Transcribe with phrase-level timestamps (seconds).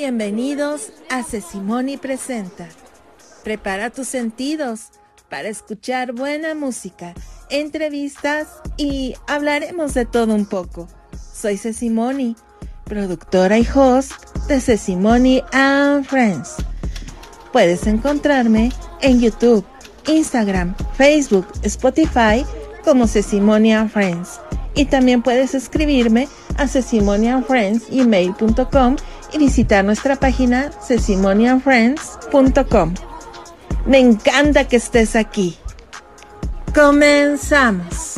[0.00, 2.66] Bienvenidos a Sesimoni Presenta.
[3.44, 4.86] Prepara tus sentidos
[5.28, 7.12] para escuchar buena música,
[7.50, 8.48] entrevistas
[8.78, 10.88] y hablaremos de todo un poco.
[11.34, 12.34] Soy Sesimoni,
[12.84, 14.12] productora y host
[14.48, 16.54] de Sesimoni and Friends.
[17.52, 19.66] Puedes encontrarme en YouTube,
[20.08, 22.46] Instagram, Facebook, Spotify
[22.86, 24.40] como Sesimoni and Friends.
[24.74, 26.26] Y también puedes escribirme
[26.56, 28.96] a sesimonianfriends.email.com
[29.32, 32.94] y visitar nuestra página sesimonianfriends.com.
[33.86, 35.56] Me encanta que estés aquí.
[36.74, 38.16] Comenzamos.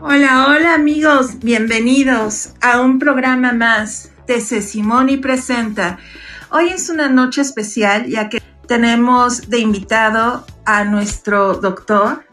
[0.00, 5.98] Hola, hola amigos, bienvenidos a un programa más de Sesimoni Presenta.
[6.50, 12.24] Hoy es una noche especial ya que tenemos de invitado a nuestro doctor,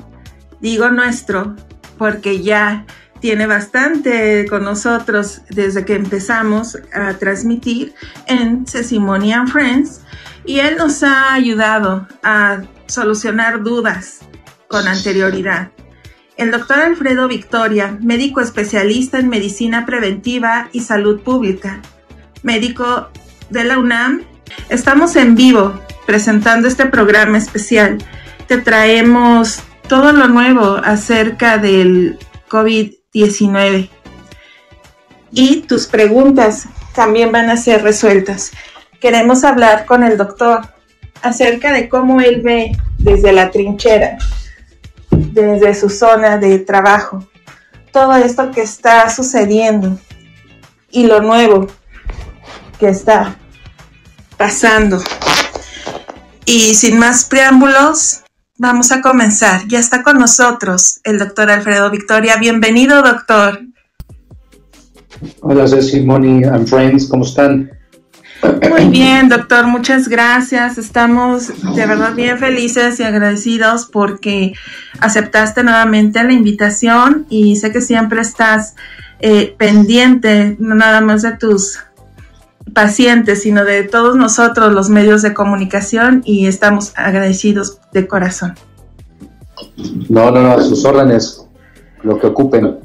[0.59, 1.55] digo nuestro
[1.97, 2.85] porque ya
[3.21, 7.95] tiene bastante con nosotros desde que empezamos a transmitir
[8.27, 10.01] en Sesimoni and Friends
[10.45, 14.19] y él nos ha ayudado a solucionar dudas
[14.67, 15.71] con anterioridad.
[16.37, 21.81] El doctor Alfredo Victoria, médico especialista en medicina preventiva y salud pública,
[22.43, 23.07] médico
[23.49, 24.23] de la UNAM.
[24.67, 27.99] Estamos en vivo presentando este programa especial.
[28.47, 32.19] Te traemos todo lo nuevo acerca del
[32.49, 33.89] COVID-19
[35.31, 38.51] y tus preguntas también van a ser resueltas.
[38.99, 40.67] Queremos hablar con el doctor
[41.21, 44.17] acerca de cómo él ve desde la trinchera
[45.17, 47.25] desde su zona de trabajo,
[47.91, 49.97] todo esto que está sucediendo
[50.91, 51.67] y lo nuevo
[52.79, 53.37] que está
[54.37, 55.01] pasando.
[56.45, 58.23] Y sin más preámbulos,
[58.57, 59.67] vamos a comenzar.
[59.67, 62.37] Ya está con nosotros el doctor Alfredo Victoria.
[62.37, 63.61] Bienvenido, doctor.
[65.41, 67.71] Hola, Ceci, Moni and friends, ¿cómo están?
[68.69, 70.77] Muy bien, doctor, muchas gracias.
[70.77, 74.53] Estamos de verdad bien felices y agradecidos porque
[74.99, 78.75] aceptaste nuevamente la invitación y sé que siempre estás
[79.19, 81.79] eh, pendiente, no nada más de tus
[82.73, 88.55] pacientes, sino de todos nosotros, los medios de comunicación, y estamos agradecidos de corazón.
[90.09, 91.45] No, no, no, a sus órdenes,
[92.03, 92.79] lo que ocupen.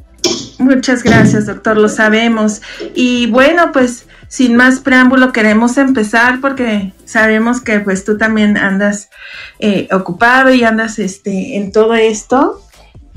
[0.58, 2.60] Muchas gracias, doctor, lo sabemos.
[2.94, 9.10] Y bueno, pues sin más preámbulo queremos empezar porque sabemos que pues tú también andas
[9.58, 12.62] eh, ocupado y andas este, en todo esto.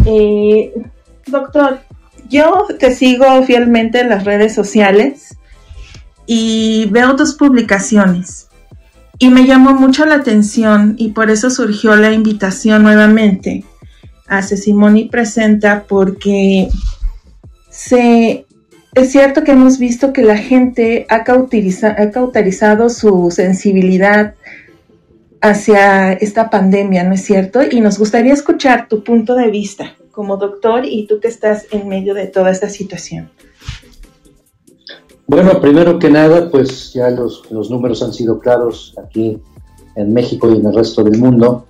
[0.07, 0.73] Eh,
[1.27, 1.81] doctor,
[2.29, 5.37] yo te sigo fielmente en las redes sociales
[6.25, 8.47] y veo tus publicaciones
[9.19, 13.63] y me llamó mucho la atención y por eso surgió la invitación nuevamente
[14.27, 16.69] a Sesimoni Presenta porque
[17.69, 18.47] se
[18.95, 24.35] es cierto que hemos visto que la gente ha, cauterizado su sensibilidad
[25.41, 27.61] hacia esta pandemia, ¿no es cierto?
[27.69, 31.87] Y nos gustaría escuchar tu punto de vista como doctor y tú que estás en
[31.87, 33.29] medio de toda esta situación.
[35.25, 39.41] Bueno, primero que nada, pues ya los, números han sido claros aquí
[39.95, 41.65] en México y en el resto del mundo,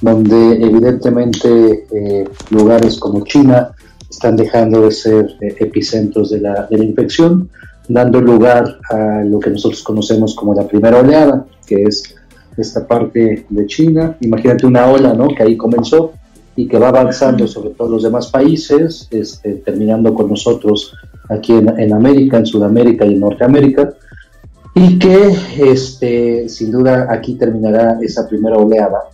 [0.00, 3.74] donde evidentemente eh, lugares como China,
[4.08, 7.48] están dejando de ser eh, epicentros de la, de la infección,
[7.88, 12.14] dando lugar a lo que nosotros conocemos como la primera oleada, que es
[12.56, 14.16] esta parte de China.
[14.20, 15.28] Imagínate una ola ¿no?
[15.28, 16.12] que ahí comenzó
[16.56, 20.92] y que va avanzando sobre todos los demás países, este, terminando con nosotros
[21.28, 23.94] aquí en, en, América, en Sudamérica y en Norteamérica,
[24.74, 29.04] y que este, sin duda aquí terminará esa primera oleada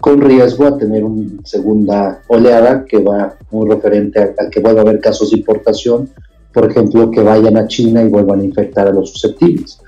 [0.00, 4.82] con riesgo a tener una segunda oleada que va muy referente a, que vuelva a
[4.82, 6.10] haber casos de importación,
[6.52, 9.80] por ejemplo, que vayan a China y vuelvan a infectar a los susceptibles.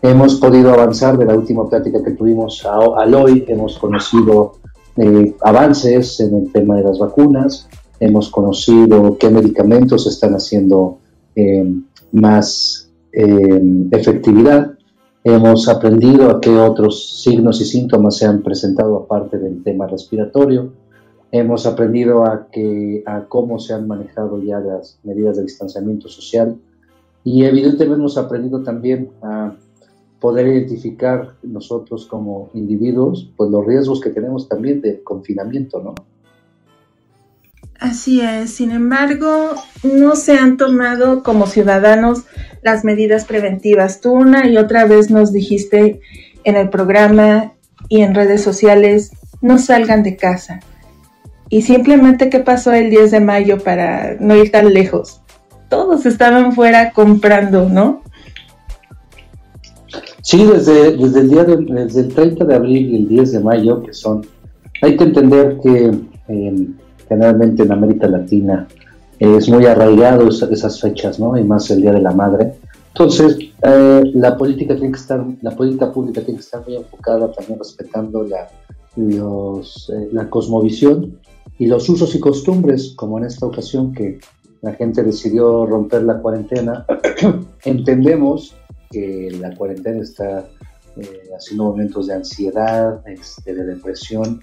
[0.00, 4.52] Hemos podido avanzar de la última plática que tuvimos al hoy, hemos conocido
[4.96, 7.68] eh, avances en el tema de las vacunas,
[8.00, 10.98] hemos conocido qué medicamentos están haciendo
[11.34, 11.64] eh,
[12.12, 14.77] más eh, efectividad,
[15.28, 20.72] Hemos aprendido a qué otros signos y síntomas se han presentado aparte del tema respiratorio.
[21.30, 26.56] Hemos aprendido a, que, a cómo se han manejado ya las medidas de distanciamiento social.
[27.24, 29.54] Y evidentemente hemos aprendido también a
[30.18, 35.94] poder identificar nosotros como individuos pues los riesgos que tenemos también de confinamiento, ¿no?
[37.78, 39.54] Así es, sin embargo,
[39.84, 42.24] no se han tomado como ciudadanos
[42.62, 44.00] las medidas preventivas.
[44.00, 46.00] Tú una y otra vez nos dijiste
[46.42, 47.52] en el programa
[47.88, 50.60] y en redes sociales, no salgan de casa.
[51.50, 55.20] Y simplemente, ¿qué pasó el 10 de mayo para no ir tan lejos?
[55.68, 58.02] Todos estaban fuera comprando, ¿no?
[60.22, 63.82] Sí, desde, desde, el día desde el 30 de abril y el 10 de mayo,
[63.82, 64.26] que son,
[64.82, 65.92] hay que entender que
[66.28, 66.66] eh,
[67.08, 68.66] generalmente en América Latina
[69.18, 71.36] es muy arraigado esas fechas, ¿no?
[71.36, 72.54] Y más el Día de la Madre.
[72.88, 77.30] Entonces, eh, la política tiene que estar, la política pública tiene que estar muy enfocada
[77.32, 78.48] también respetando la,
[78.96, 81.18] los, eh, la cosmovisión
[81.58, 84.20] y los usos y costumbres, como en esta ocasión que
[84.62, 86.86] la gente decidió romper la cuarentena.
[87.64, 88.54] Entendemos
[88.90, 90.48] que la cuarentena está
[90.96, 94.40] eh, haciendo momentos de ansiedad, este, de depresión,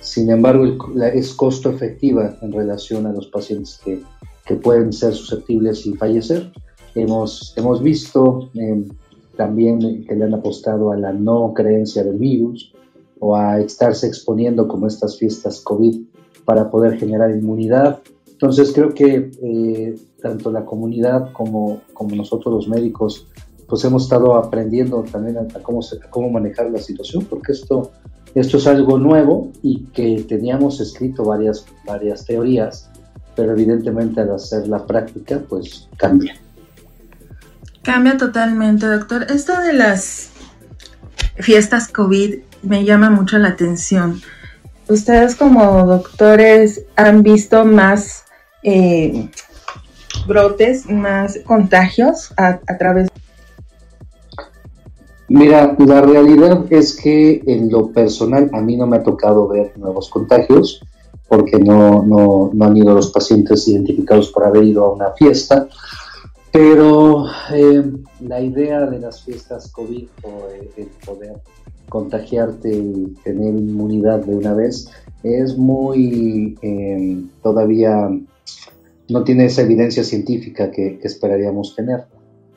[0.00, 0.64] sin embargo,
[1.12, 4.00] es costo efectiva en relación a los pacientes que,
[4.46, 6.52] que pueden ser susceptibles y fallecer.
[6.94, 8.84] Hemos, hemos visto eh,
[9.36, 12.72] también que le han apostado a la no creencia del virus
[13.20, 16.00] o a estarse exponiendo como estas fiestas COVID
[16.44, 18.00] para poder generar inmunidad.
[18.26, 23.26] Entonces creo que eh, tanto la comunidad como, como nosotros los médicos
[23.68, 27.90] pues hemos estado aprendiendo también a, cómo, a cómo manejar la situación, porque esto
[28.38, 32.90] esto es algo nuevo y que teníamos escrito varias, varias teorías,
[33.34, 36.36] pero evidentemente al hacer la práctica, pues cambia.
[37.82, 39.26] Cambia totalmente, doctor.
[39.30, 40.30] Esto de las
[41.36, 44.20] fiestas COVID me llama mucho la atención.
[44.88, 48.24] Ustedes como doctores han visto más
[48.62, 49.30] eh,
[50.26, 53.07] brotes, más contagios a, a través
[55.28, 59.76] Mira, la realidad es que en lo personal a mí no me ha tocado ver
[59.76, 60.80] nuevos contagios
[61.28, 65.68] porque no, no, no han ido los pacientes identificados por haber ido a una fiesta,
[66.50, 67.84] pero eh,
[68.20, 70.48] la idea de las fiestas COVID o
[70.78, 71.36] el poder
[71.90, 74.88] contagiarte y tener inmunidad de una vez
[75.22, 78.08] es muy eh, todavía
[79.10, 82.06] no tiene esa evidencia científica que esperaríamos tener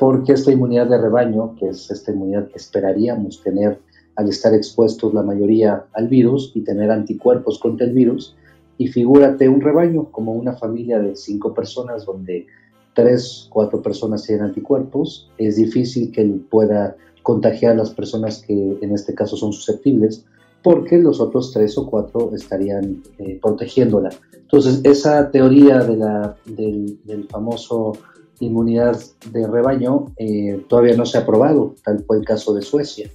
[0.02, 3.78] porque esta inmunidad de rebaño, que es esta inmunidad que esperaríamos tener
[4.16, 8.36] al estar expuestos la mayoría al virus y tener anticuerpos contra el virus,
[8.80, 12.48] y figúrate un rebaño como una familia de cinco personas donde
[12.96, 18.94] tres, cuatro personas tienen anticuerpos, es difícil que pueda contagiar a las personas que en
[18.94, 20.26] este caso son susceptibles,
[20.64, 24.10] porque los otros tres o cuatro estarían eh, protegiéndola.
[24.34, 27.94] Entonces, esa teoría de la, del famoso
[28.42, 29.00] inmunidad
[29.32, 33.10] de rebaño eh, todavía no se ha aprobado, tal fue el caso de Suecia,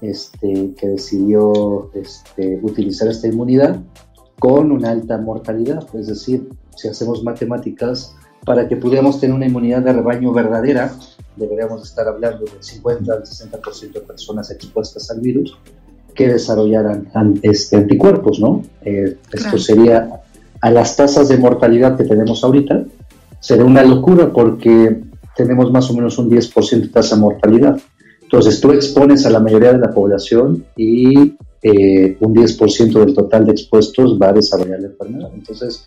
[0.00, 3.80] este, que decidió este, utilizar esta inmunidad
[4.38, 8.14] con una alta mortalidad, es decir, si hacemos matemáticas,
[8.44, 10.92] para que pudiéramos tener una inmunidad de rebaño verdadera,
[11.36, 15.56] deberíamos estar hablando del 50 al 60% de personas expuestas al virus
[16.14, 17.10] que desarrollaran
[17.42, 18.62] este, anticuerpos, ¿no?
[18.82, 20.22] Eh, esto sería
[20.60, 22.84] a las tasas de mortalidad que tenemos ahorita,
[23.44, 25.02] será una locura porque
[25.36, 27.78] tenemos más o menos un 10% de tasa de mortalidad.
[28.22, 33.44] Entonces tú expones a la mayoría de la población y eh, un 10% del total
[33.44, 35.30] de expuestos va a desarrollar la enfermedad.
[35.34, 35.84] Entonces,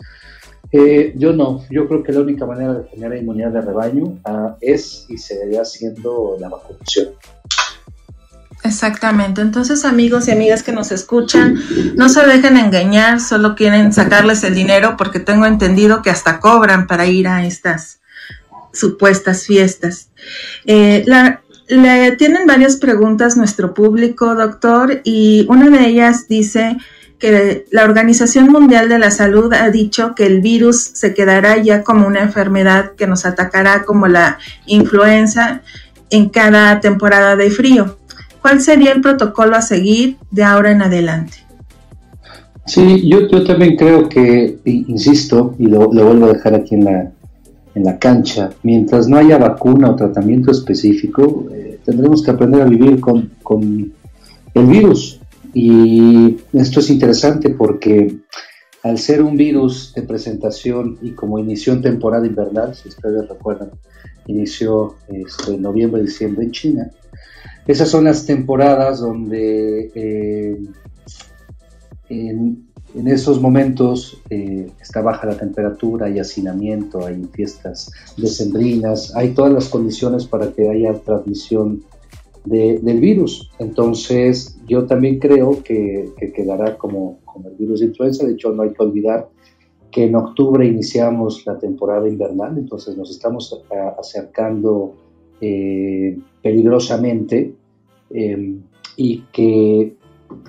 [0.71, 4.55] eh, yo no, yo creo que la única manera de generar inmunidad de rebaño ah,
[4.61, 7.07] es y seguirá siendo la vacunación.
[8.67, 9.41] Exactamente.
[9.41, 11.55] Entonces, amigos y amigas que nos escuchan,
[11.95, 16.85] no se dejen engañar, solo quieren sacarles el dinero porque tengo entendido que hasta cobran
[16.85, 17.99] para ir a estas
[18.73, 20.09] supuestas fiestas.
[20.65, 21.05] Eh,
[21.69, 26.77] le tienen varias preguntas nuestro público, doctor, y una de ellas dice
[27.19, 31.83] que la Organización Mundial de la Salud ha dicho que el virus se quedará ya
[31.83, 35.61] como una enfermedad que nos atacará como la influenza
[36.09, 37.97] en cada temporada de frío.
[38.47, 41.33] ¿Cuál sería el protocolo a seguir de ahora en adelante?
[42.65, 47.11] Sí, yo, yo también creo que, insisto, y lo, vuelvo a dejar aquí en la,
[47.75, 52.65] en la cancha, mientras no haya vacuna o tratamiento específico, eh, tendremos que aprender a
[52.65, 53.91] vivir con, con
[54.53, 55.19] el virus.
[55.53, 58.15] Y esto es interesante porque
[58.81, 63.71] al ser un virus de presentación y como inició temporada invernal, si ustedes recuerdan,
[64.27, 66.91] inició este, en noviembre, diciembre en China,
[67.67, 70.57] esas son las temporadas donde eh,
[72.09, 72.67] en,
[73.05, 79.69] esos momentos eh, está baja la temperatura, hay hacinamiento, hay fiestas decembrinas, hay todas las
[79.69, 81.83] condiciones para que haya transmisión
[82.45, 83.51] del virus.
[83.59, 88.25] Entonces, yo también creo que, quedará como, el virus de influenza.
[88.25, 89.29] De hecho, no hay que olvidar
[89.91, 93.63] que en octubre iniciamos la temporada invernal, entonces nos estamos
[93.99, 94.95] acercando
[95.39, 97.53] eh, peligrosamente
[98.09, 98.61] em,
[98.95, 99.95] y que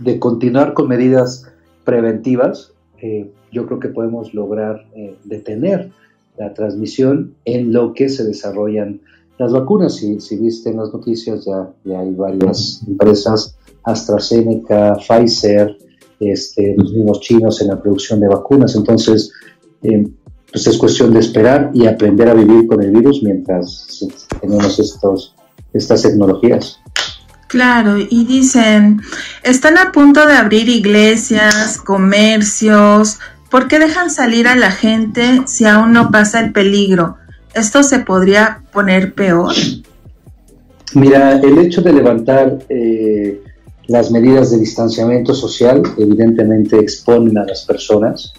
[0.01, 1.47] de continuar con medidas
[1.85, 5.91] preventivas, eh, yo creo que podemos lograr eh, detener
[6.37, 9.01] la transmisión en lo que se desarrollan
[9.39, 9.97] las vacunas.
[9.97, 15.77] Si, viste en las noticias, ya, hay varias empresas, AstraZeneca, Pfizer,
[16.21, 18.75] este, los mismos chinos en la producción de vacunas.
[18.75, 19.33] Entonces,
[19.83, 20.07] eh,
[20.51, 24.05] pues es cuestión de esperar y aprender a vivir con el virus mientras
[24.41, 25.35] tenemos estos,
[25.73, 26.81] estas tecnologías.
[27.49, 29.01] Claro, y dicen,
[29.43, 33.19] están a punto de abrir iglesias, comercios,
[33.51, 37.17] ¿por qué dejan salir a la gente si aún no pasa el peligro?
[37.55, 39.55] ¿Esto se podría poner peor?
[40.93, 43.43] Mira, el hecho de levantar eh,
[43.87, 48.35] las medidas de distanciamiento social evidentemente exponen a las personas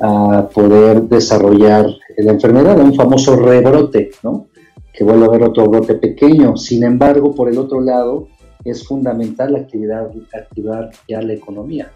[0.00, 1.86] a poder desarrollar
[2.16, 4.48] la enfermedad, un famoso rebrote, ¿no?
[4.92, 6.56] que vuelve a haber otro brote pequeño.
[6.56, 8.26] Sin embargo, por el otro lado,
[8.64, 11.92] es fundamental actividad, activar ya la economía.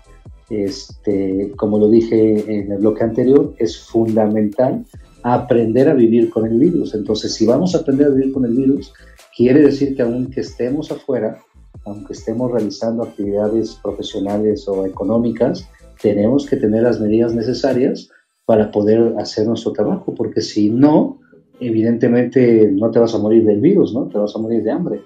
[0.51, 4.85] Este, como lo dije en el bloque anterior, es fundamental
[5.23, 6.95] aprender a vivir con el virus.
[6.95, 8.93] Entonces, si vamos a aprender a vivir con el virus,
[9.37, 11.39] quiere decir que aunque estemos afuera,
[11.85, 15.69] aunque estemos realizando actividades profesionales o económicas,
[16.01, 18.11] tenemos que tener las medidas necesarias
[18.45, 21.21] para poder hacer nuestro trabajo, porque si no,
[21.61, 24.09] evidentemente no te vas a morir del virus, ¿no?
[24.09, 25.01] Te vas a morir de hambre.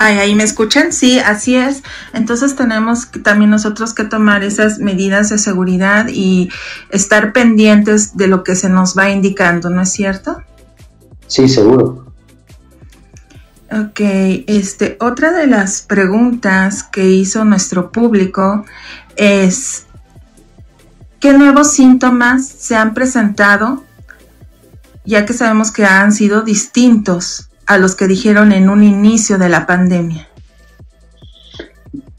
[0.00, 1.82] Ay, ahí me escuchan, sí, así es.
[2.12, 6.50] Entonces tenemos también nosotros que tomar esas medidas de seguridad y
[6.90, 10.40] estar pendientes de lo que se nos va indicando, ¿no es cierto?
[11.26, 12.14] Sí, seguro.
[13.72, 13.98] Ok,
[14.46, 18.64] este, otra de las preguntas que hizo nuestro público
[19.16, 19.86] es,
[21.18, 23.82] ¿qué nuevos síntomas se han presentado?
[25.04, 29.50] Ya que sabemos que han sido distintos a los que dijeron en un inicio de
[29.50, 30.26] la pandemia?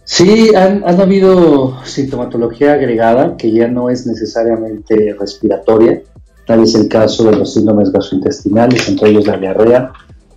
[0.06, 6.01] Sí, han, habido sintomatología agregada que ya no es necesariamente respiratoria.
[6.46, 9.91] Tal es el caso de los síndromes gastrointestinales, entre ellos la diarrea,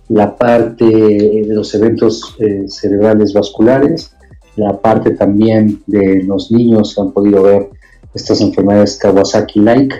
[0.09, 4.15] la parte de los eventos eh, cerebrales vasculares,
[4.55, 7.69] la parte también de los niños que han podido ver
[8.13, 9.95] estas enfermedades Kawasaki-like,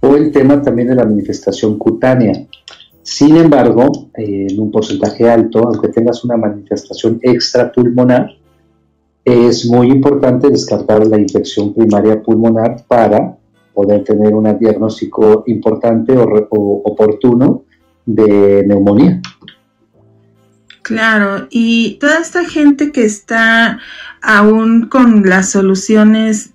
[0.00, 2.46] o el tema también de la manifestación cutánea.
[3.10, 8.36] Sin embargo, eh, en un porcentaje alto, aunque tengas una manifestación extrapulmonar,
[9.24, 13.34] es muy importante descartar la infección primaria pulmonar para
[13.72, 17.64] poder tener un diagnóstico importante o, oportuno
[18.04, 19.22] de neumonía.
[20.82, 23.80] Claro, y toda esta gente que está
[24.20, 26.50] aún con las soluciones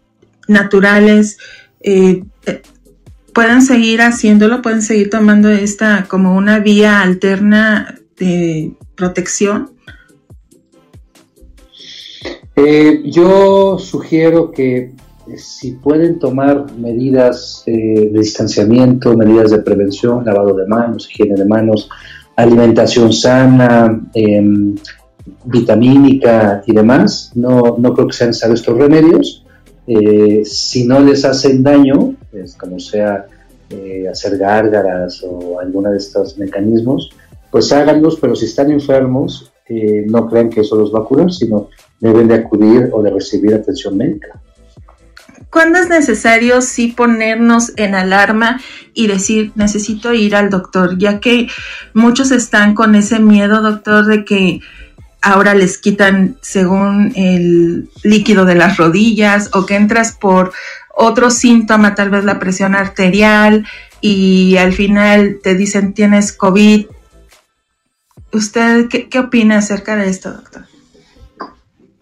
[0.48, 1.40] naturales,
[1.82, 2.24] eh,
[3.34, 9.72] pueden seguir haciéndolo, pueden seguir tomando esta como una vía alterna de protección?
[12.56, 14.94] Eh, yo sugiero que eh,
[15.38, 21.90] si pueden tomar medidas de distanciamiento, medidas de prevención, lavado de manos, higiene de manos,
[22.36, 24.76] alimentación sana, em,
[25.46, 29.44] vitamínica y demás, no, no creo que sean necesarios estos remedios
[29.88, 33.28] eh, si no les hacen daño, pues, como sea
[33.70, 37.12] eh, hacer gárgaras o alguno de estos mecanismos,
[37.52, 41.32] pues háganlos, pero si están enfermos, eh, no crean que eso los va a curar,
[41.32, 44.42] sino deben de acudir o de recibir atención médica.
[45.52, 48.60] ¿Cuándo es necesario sí ponernos en alarma
[48.96, 50.98] y decir necesito ir al doctor?
[50.98, 51.48] Ya que
[51.94, 54.62] muchos están con ese miedo, doctor, de que
[55.22, 60.52] ahora les quitan según el líquido de las rodillas o que entras por
[60.94, 63.66] otro síntoma, tal vez la presión arterial
[64.00, 66.86] y al final te dicen tienes COVID.
[68.32, 70.64] ¿Usted qué, opina acerca de esto, doctor?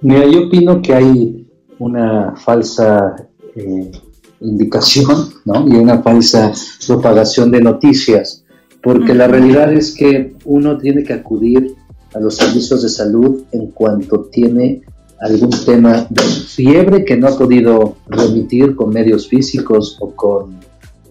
[0.02, 1.48] Mira, yo opino que hay
[1.80, 3.16] una falsa
[3.56, 3.92] eh,
[4.40, 5.68] indicación ¿no?
[5.68, 6.52] y una falsa
[6.88, 8.44] propagación de noticias,
[8.82, 11.76] porque la realidad es que uno tiene que acudir
[12.14, 14.82] a los servicios de salud en cuanto tiene
[15.22, 20.60] algún tema de fiebre que no ha podido remitir con medios físicos o con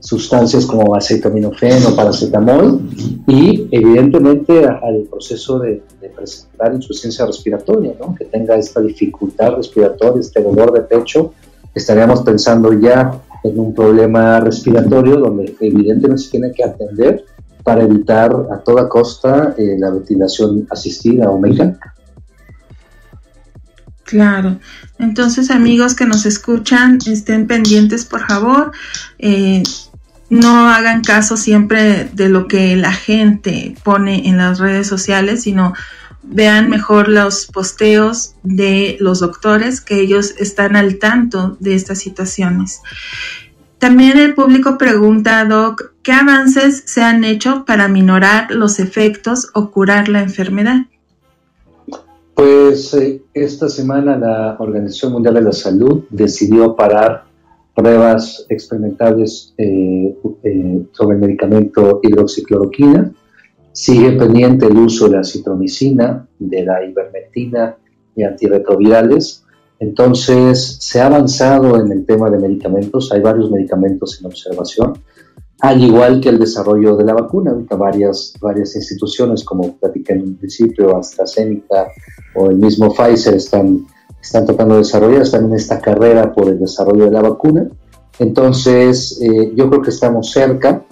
[0.01, 2.81] sustancias como acetaminofén o paracetamol
[3.27, 5.83] y evidentemente al proceso de,
[6.17, 8.15] presentar insuficiencia respiratoria, ¿no?
[8.15, 11.33] que tenga esta dificultad respiratoria, este dolor de pecho,
[11.75, 17.25] estaríamos pensando ya en un problema respiratorio donde evidentemente se tiene que atender
[17.63, 21.95] para evitar a toda costa eh, la ventilación asistida o mecánica.
[24.11, 24.59] Claro.
[24.99, 28.73] Entonces, amigos que nos escuchan, estén pendientes, por favor.
[29.21, 29.63] Eh,
[30.29, 35.75] no hagan caso siempre de lo que la gente pone en las redes sociales, sino
[36.25, 42.81] vean mejor los posteos de los doctores, que ellos están al tanto de estas situaciones.
[43.79, 49.71] También el público pregunta, Doc, ¿qué avances se han hecho para minorar los efectos o
[49.71, 50.87] curar la enfermedad?
[52.41, 57.25] Pues eh, esta semana la Organización Mundial de la Salud decidió parar
[57.75, 63.13] pruebas experimentales eh, eh, sobre el medicamento hidroxicloroquina.
[63.73, 67.77] Sigue pendiente el uso de la citromicina, de la ivermectina
[68.17, 69.45] y antirretrovirales.
[69.79, 73.13] Entonces, se ha avanzado en el tema de medicamentos.
[73.13, 74.95] Hay varios medicamentos en observación
[75.61, 77.55] al igual que el desarrollo de la vacuna.
[77.77, 81.89] Varias, varias instituciones, como platiqué en un principio, AstraZeneca
[82.35, 83.87] o el mismo Pfizer, están,
[84.21, 87.69] están tratando de desarrollar, están en esta carrera por el desarrollo de la vacuna.
[88.19, 90.85] Entonces, eh, yo creo que estamos cerca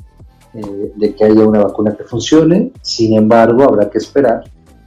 [0.54, 4.44] eh, de que haya una vacuna que funcione, sin embargo, habrá que esperar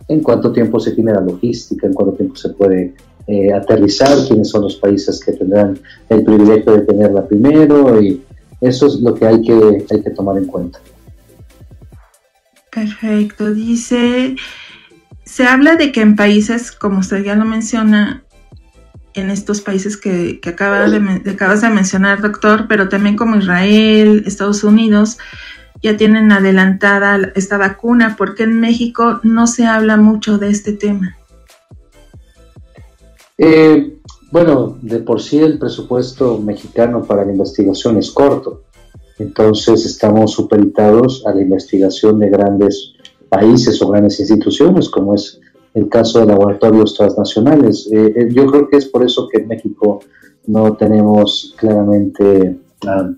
[0.08, 2.94] en cuánto tiempo se tiene la logística, en cuánto tiempo se puede
[3.28, 8.22] eh, aterrizar, quiénes son los países que tendrán el privilegio de tenerla primero y
[8.62, 10.80] eso es lo que hay que, hay que tomar en cuenta.
[12.72, 13.54] Perfecto.
[13.54, 14.36] Dice,
[15.26, 18.24] se habla de que en países, como usted ya lo menciona,
[19.14, 24.24] en estos países que, que acaba de, acabas de mencionar, doctor, pero también como Israel,
[24.26, 25.18] Estados Unidos,
[25.82, 28.16] ya tienen adelantada esta vacuna.
[28.16, 31.18] ¿Por qué en México no se habla mucho de este tema?
[33.38, 33.98] Eh,
[34.32, 38.64] bueno, de por sí el presupuesto mexicano para la investigación es corto,
[39.20, 42.94] entonces estamos supeditados a la investigación de grandes
[43.30, 45.40] países o grandes instituciones, como es
[45.74, 47.88] el caso de laboratorios transnacionales.
[47.92, 50.00] Eh, eh, yo creo que es por eso que en México
[50.48, 52.58] no tenemos claramente
[52.88, 53.10] ah,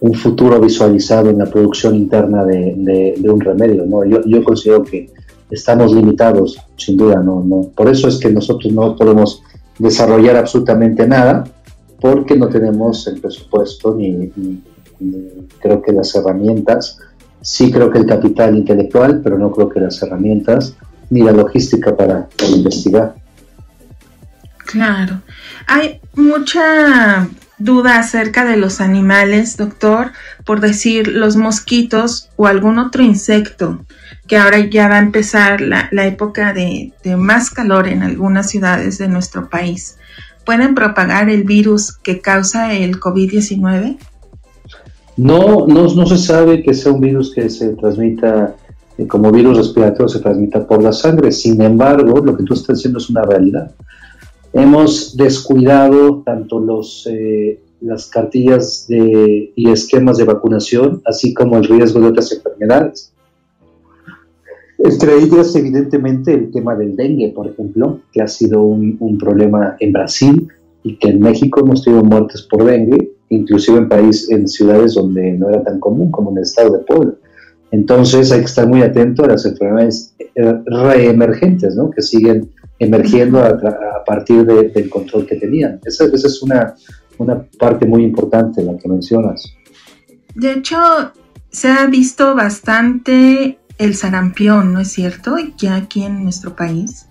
[0.00, 3.84] un futuro visualizado en la producción interna de, un remedio.
[3.86, 4.04] ¿no?
[4.04, 5.10] Yo, yo, considero que
[5.50, 7.22] estamos limitados, sin duda.
[7.22, 7.42] ¿no?
[7.44, 9.42] No, por eso es que nosotros no podemos
[9.78, 11.44] desarrollar absolutamente nada
[12.00, 14.30] porque no tenemos el presupuesto ni,
[15.60, 16.98] creo que las herramientas,
[17.40, 20.74] sí creo que el capital intelectual, pero no creo que las herramientas
[21.10, 23.14] ni la logística para, investigar.
[24.66, 25.20] Claro.
[25.66, 30.12] Hay mucha duda acerca de los animales, doctor,
[30.44, 33.84] por decir los mosquitos o algún otro insecto,
[34.34, 39.06] que ahora ya va a empezar la, época de, más calor en algunas ciudades de
[39.06, 39.96] nuestro país.
[40.44, 43.96] ¿Pueden propagar el virus que causa el COVID-19?
[45.18, 48.56] No, no, se sabe que sea un virus que se transmita
[48.98, 51.30] eh, como virus respiratorio, se transmita por la sangre.
[51.30, 53.70] Sin embargo, lo que tú estás diciendo es una realidad.
[54.52, 61.68] Hemos descuidado tanto los, eh, las cartillas de, y esquemas de vacunación, así como el
[61.68, 63.13] riesgo de otras enfermedades.
[64.78, 69.92] Entre ellas, evidentemente, el tema del dengue, por ejemplo, que ha sido un, problema en
[69.92, 70.48] Brasil
[70.82, 75.32] y que en México hemos tenido muertes por dengue, inclusive en país, en ciudades donde
[75.32, 77.14] no era tan común como en el estado de Puebla.
[77.70, 81.90] Entonces hay que estar muy atento a las enfermedades eh, reemergentes, ¿no?
[81.90, 85.80] Que siguen emergiendo a, partir del control que tenían.
[85.84, 86.74] Esa, esa es una,
[87.18, 89.54] una parte muy importante la que mencionas.
[90.34, 90.76] De hecho,
[91.50, 95.36] se ha visto bastante el sarampión, ¿no es cierto?
[95.58, 97.06] Ya aquí en nuestro país.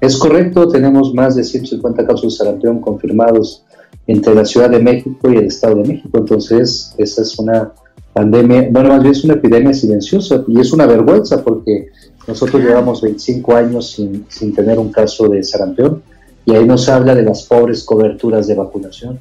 [0.00, 3.64] Es correcto, tenemos más de 150 casos de sarampión confirmados
[4.06, 6.18] entre la Ciudad de México y el Estado de México.
[6.18, 7.72] Entonces, esa es una
[8.12, 11.88] pandemia, bueno, más bien es una epidemia silenciosa y es una vergüenza porque
[12.26, 16.02] nosotros llevamos 25 años sin, sin tener un caso de sarampión
[16.44, 19.20] y ahí nos habla de las pobres coberturas de vacunación.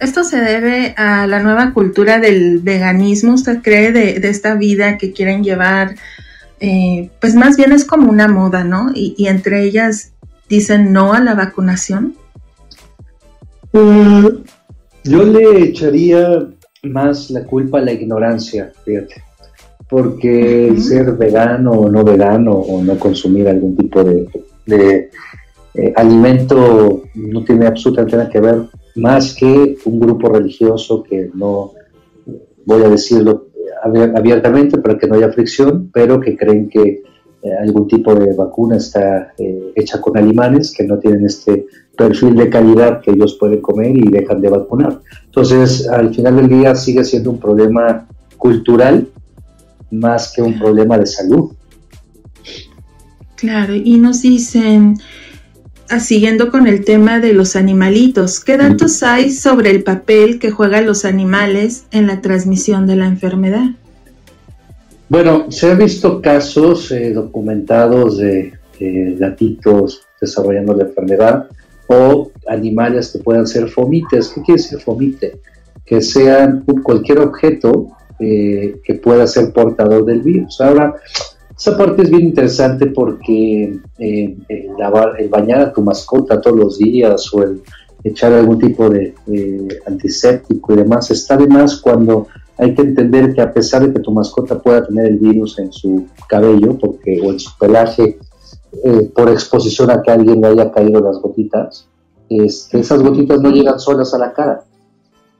[0.00, 3.34] ¿Esto se debe a la nueva cultura del veganismo?
[3.34, 5.94] ¿Usted cree de, esta vida que quieren llevar?
[6.58, 8.90] Eh, pues más bien es como una moda, ¿no?
[8.94, 10.12] Y, entre ellas
[10.48, 12.14] dicen no a la vacunación.
[13.72, 14.26] Mm,
[15.04, 16.46] yo le echaría
[16.82, 19.22] más la culpa a la ignorancia, fíjate
[19.90, 25.10] porque ser vegano o no vegano o no consumir algún tipo de,
[25.74, 28.62] eh, alimento no tiene absolutamente nada que ver
[28.96, 31.72] más que un grupo religioso que no,
[32.64, 33.48] voy a decirlo
[33.82, 37.02] abiertamente para que no haya fricción, pero que creen que
[37.42, 42.34] eh, algún tipo de vacuna está eh, hecha con animales que no tienen este perfil
[42.36, 45.00] de calidad que ellos pueden comer y dejan de vacunar.
[45.24, 49.08] Entonces, al final del día sigue siendo un problema cultural
[49.90, 51.52] más que un problema de salud.
[53.36, 54.98] Claro, y nos dicen,
[55.98, 60.86] siguiendo con el tema de los animalitos, ¿qué datos hay sobre el papel que juegan
[60.86, 63.70] los animales en la transmisión de la enfermedad?
[65.08, 68.52] Bueno, se han visto casos eh, documentados de
[69.18, 71.48] gatitos desarrollando la enfermedad
[71.86, 74.28] o animales que puedan ser fomites.
[74.28, 75.40] ¿Qué quiere decir fomite?
[75.84, 80.60] Que sean cualquier objeto eh, que pueda ser portador del virus.
[80.60, 80.94] Ahora,
[81.60, 87.32] esa parte es bien interesante porque eh, el, bañar a tu mascota todos los días
[87.34, 87.60] o el
[88.02, 89.12] echar algún tipo de
[89.84, 94.00] antiséptico y demás está de más cuando hay que entender que a pesar de que
[94.00, 98.18] tu mascota pueda tener el virus en su cabello porque, o en su pelaje
[98.82, 101.86] eh, por exposición a que alguien le haya caído las gotitas,
[102.30, 104.64] este, esas gotitas no llegan solas a la cara.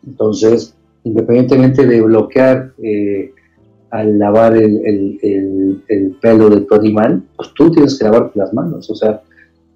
[0.07, 3.33] Entonces, independientemente de bloquear eh,
[3.91, 5.83] al lavar el,
[6.21, 8.89] pelo de tu animal, pues tú tienes que lavarte las manos.
[8.91, 9.21] O sea,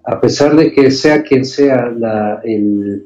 [0.05, 1.93] a pesar de que sea quien sea
[2.45, 3.05] el,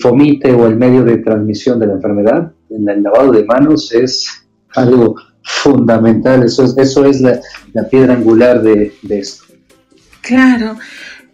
[0.00, 4.28] fomite o el medio de transmisión de la enfermedad, el lavado de manos es
[4.74, 7.40] algo fundamental, eso es, eso es la,
[7.90, 9.44] piedra angular de, esto.
[10.20, 10.76] Claro.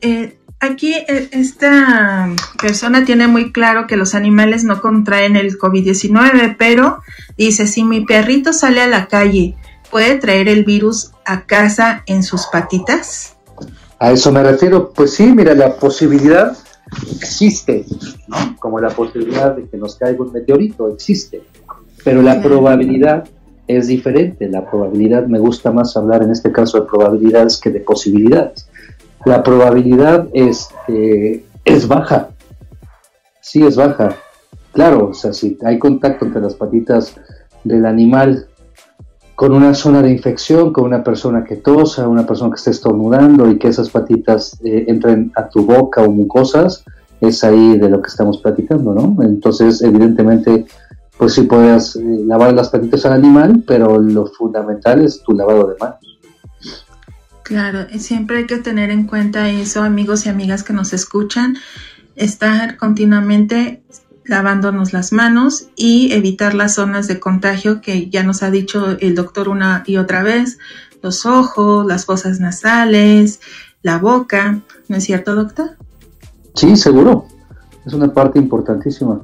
[0.00, 2.28] Eh, aquí eh, esta
[2.60, 6.98] persona tiene muy claro que los animales no contraen el COVID-19, pero
[7.36, 9.56] dice, si mi perrito sale a la calle,
[9.90, 13.36] ¿puede traer el virus a casa en sus patitas?
[13.98, 14.92] A eso me refiero.
[14.92, 16.56] Pues sí, mira, la posibilidad
[17.16, 17.84] existe,
[18.28, 18.56] ¿no?
[18.58, 21.42] Como la posibilidad de que nos caiga un meteorito, existe.
[22.02, 23.28] Pero la probabilidad
[23.66, 24.48] es diferente.
[24.48, 28.69] La probabilidad, me gusta más hablar en este caso de probabilidades que de posibilidades.
[29.24, 32.30] La probabilidad es, eh, es baja.
[33.40, 34.16] Sí, es baja.
[34.72, 37.16] Claro, o sea, si hay contacto entre las patitas
[37.64, 38.46] del animal
[39.34, 43.50] con una zona de infección, con una persona que tosa, una persona que esté estornudando
[43.50, 46.84] y que esas patitas eh, entren a tu boca o mucosas,
[47.20, 49.22] es ahí de lo que estamos platicando, ¿no?
[49.22, 50.66] Entonces, evidentemente,
[51.16, 55.68] pues sí puedes eh, lavar las patitas al animal, pero lo fundamental es tu lavado
[55.68, 56.09] de manos.
[57.50, 61.56] Claro, siempre hay que tener en cuenta eso, amigos y amigas que nos escuchan,
[62.14, 63.82] estar continuamente
[64.24, 69.16] lavándonos las manos y evitar las zonas de contagio que ya nos ha dicho el
[69.16, 70.58] doctor una y otra vez,
[71.02, 73.40] los ojos, las fosas nasales,
[73.82, 75.70] la boca, ¿no es cierto, doctor?
[76.54, 77.26] Sí, seguro.
[77.84, 79.22] Es una parte importantísima.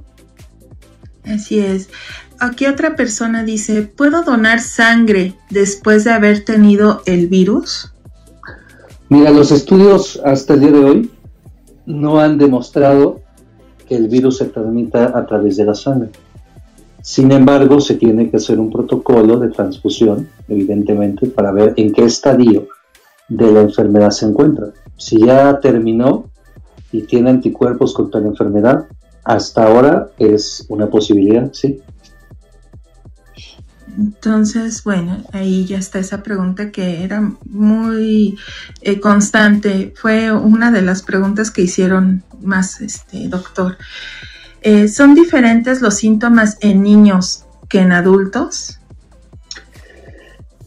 [1.24, 1.90] Así es.
[2.40, 7.92] Aquí otra persona dice, ¿puedo donar sangre después de haber tenido el virus?
[9.08, 11.10] Mira, los estudios hasta el día de hoy
[11.86, 13.20] no han demostrado
[13.88, 16.10] que el virus se transmita a través de la sangre.
[17.02, 22.04] Sin embargo, se tiene que hacer un protocolo de transfusión, evidentemente, para ver en qué
[22.04, 22.66] estadio
[23.28, 24.72] de la enfermedad se encuentra.
[24.96, 26.24] Si ya terminó
[26.90, 28.86] y tiene anticuerpos contra la enfermedad,
[29.22, 31.80] hasta ahora es una posibilidad, sí.
[33.96, 38.36] Entonces, bueno, ahí ya está esa pregunta que era muy
[38.82, 39.94] eh, constante.
[39.96, 43.76] Fue una de las preguntas que hicieron más, este, doctor.
[44.60, 48.78] Eh, ¿Son diferentes los síntomas en niños que en adultos?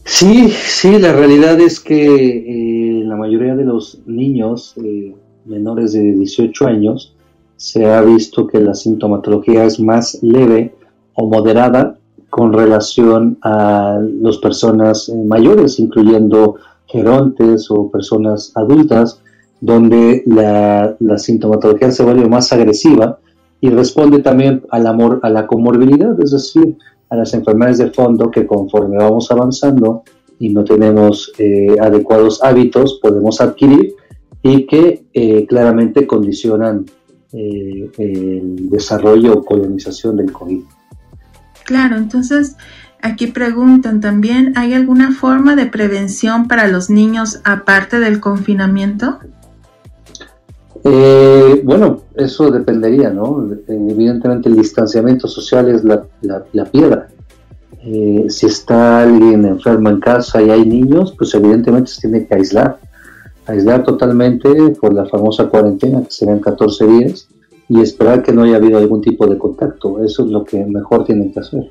[0.04, 4.74] Sí, sí, la realidad es que eh, la mayoría de los niños
[5.44, 7.14] menores de 18 años
[7.56, 10.74] se ha visto que la sintomatología es más leve
[11.14, 11.99] o moderada
[12.30, 19.20] con relación a las personas eh, mayores, incluyendo gerontes o personas adultas,
[19.60, 23.18] donde la, sintomatología se vuelve más agresiva
[23.60, 26.78] y responde también a la comorbilidad, es decir,
[27.10, 30.02] a las enfermedades de fondo que conforme vamos avanzando
[30.38, 33.92] y no tenemos eh, adecuados hábitos, podemos adquirir
[34.42, 36.86] y que eh, claramente condicionan
[37.32, 40.62] el desarrollo o colonización del COVID.
[41.70, 42.56] Claro, entonces
[43.00, 49.20] aquí preguntan también, ¿hay alguna forma de prevención para los niños aparte del confinamiento?
[50.82, 53.48] Eh, bueno, eso dependería, ¿no?
[53.68, 57.06] Evidentemente el distanciamiento social es la, la, piedra.
[57.84, 62.34] Eh, si está alguien enfermo en casa y hay niños, pues evidentemente se tiene que
[62.34, 62.80] aislar
[63.46, 64.48] aislar totalmente
[64.80, 67.28] por la famosa cuarentena, que serán 14 días,
[67.70, 70.04] y esperar que no haya habido algún tipo de contacto.
[70.04, 71.70] Eso es lo que mejor tienen que hacer.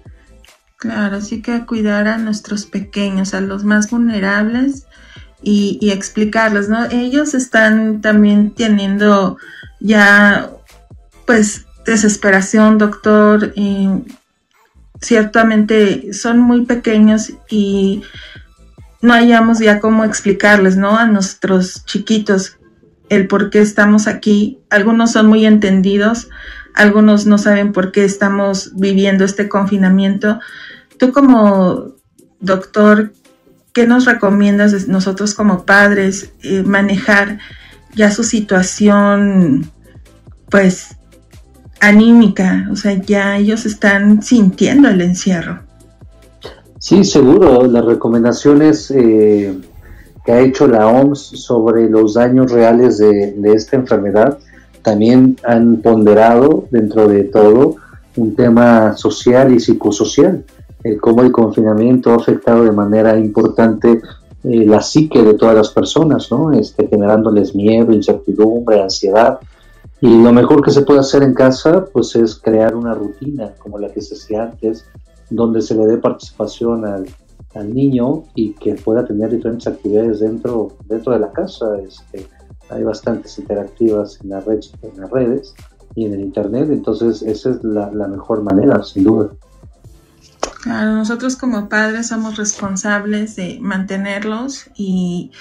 [0.77, 4.88] Claro, así que cuidar a nuestros pequeños, a los más vulnerables
[5.43, 6.85] y, y explicarles, ¿no?
[6.85, 9.38] Ellos están también teniendo
[9.81, 10.49] ya,
[11.27, 13.89] pues, desesperación, doctor, y
[15.01, 18.03] ciertamente son muy pequeños y
[19.01, 20.97] no hayamos ya cómo explicarles, ¿no?
[20.97, 22.59] A nuestros chiquitos
[23.10, 24.60] el por qué estamos aquí.
[24.69, 26.30] Algunos son muy entendidos,
[26.74, 30.39] algunos no saben por qué estamos viviendo este confinamiento.
[30.98, 31.95] Tú como
[32.39, 33.13] doctor,
[33.74, 37.39] ¿qué nos recomiendas nosotros como padres eh, manejar
[37.95, 39.72] ya su situación,
[40.50, 40.95] pues,
[41.82, 42.67] anímica?
[42.72, 45.63] O sea, ya ellos están sintiendo el encierro.
[46.80, 47.67] Sí, seguro.
[47.67, 49.54] Las recomendaciones eh,
[50.30, 54.38] que ha hecho la OMS sobre los daños reales de, esta enfermedad
[54.84, 57.78] también han ponderado dentro de todo
[58.15, 60.46] un tema social y psicosocial,
[60.84, 64.02] el cómo el confinamiento ha afectado de manera importante
[64.44, 66.54] eh, la psique de todas las personas, ¿no?
[66.54, 69.39] Este, generándoles miedo, incertidumbre, ansiedad.
[70.00, 73.80] Y lo mejor que se puede hacer en casa, pues es crear una rutina como
[73.80, 74.86] la que se hacía antes,
[75.32, 77.08] donde se le dé participación al,
[77.55, 81.65] al niño y que pueda tener diferentes actividades dentro, dentro de la casa.
[81.79, 82.27] Este,
[82.69, 85.53] hay bastantes interactivas en, la red, en las redes
[85.95, 89.31] y en el internet, entonces esa es la, mejor manera, sin duda.
[90.62, 95.31] Claro, nosotros como padres somos responsables de mantenerlos y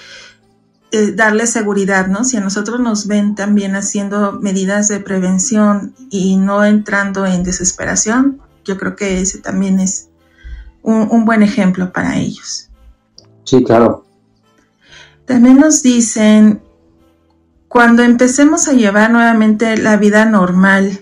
[0.91, 2.25] eh, darles seguridad, ¿no?
[2.25, 8.41] Si a nosotros nos ven también haciendo medidas de prevención y no entrando en desesperación,
[8.65, 10.08] yo creo que ese también es
[10.83, 12.71] un, buen ejemplo para ellos.
[13.45, 14.05] Sí, claro.
[15.25, 16.61] También nos dicen,
[17.69, 21.01] cuando empecemos a llevar nuevamente la vida normal,